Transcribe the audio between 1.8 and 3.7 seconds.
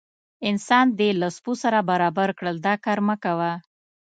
برابر کړل دا کار مه کوه.